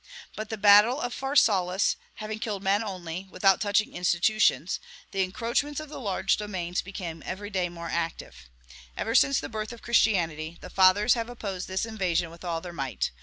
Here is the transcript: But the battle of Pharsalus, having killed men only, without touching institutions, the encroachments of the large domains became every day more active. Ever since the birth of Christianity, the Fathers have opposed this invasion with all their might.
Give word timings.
But 0.35 0.49
the 0.49 0.57
battle 0.57 0.99
of 0.99 1.13
Pharsalus, 1.13 1.95
having 2.15 2.39
killed 2.39 2.63
men 2.63 2.83
only, 2.83 3.27
without 3.29 3.61
touching 3.61 3.93
institutions, 3.95 4.79
the 5.11 5.21
encroachments 5.21 5.79
of 5.79 5.89
the 5.89 5.99
large 5.99 6.37
domains 6.37 6.81
became 6.81 7.21
every 7.23 7.51
day 7.51 7.69
more 7.69 7.89
active. 7.91 8.49
Ever 8.97 9.13
since 9.13 9.39
the 9.39 9.47
birth 9.47 9.71
of 9.71 9.83
Christianity, 9.83 10.57
the 10.59 10.71
Fathers 10.71 11.13
have 11.13 11.29
opposed 11.29 11.67
this 11.67 11.85
invasion 11.85 12.31
with 12.31 12.43
all 12.43 12.61
their 12.61 12.73
might. 12.73 13.11